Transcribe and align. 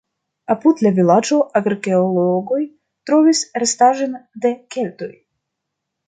Apud 0.51 0.79
la 0.85 0.91
vilaĝo 0.99 1.37
arkeologoj 1.59 2.61
trovis 3.09 3.41
restaĵojn 3.65 4.17
de 4.47 4.53
keltoj. 4.77 5.11